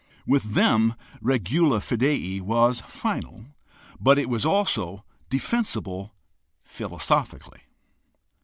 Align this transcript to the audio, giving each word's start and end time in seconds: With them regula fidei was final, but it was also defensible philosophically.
With 0.25 0.55
them 0.55 0.95
regula 1.21 1.79
fidei 1.79 2.41
was 2.41 2.79
final, 2.81 3.45
but 3.99 4.17
it 4.17 4.29
was 4.29 4.47
also 4.47 5.05
defensible 5.29 6.15
philosophically. 6.63 7.61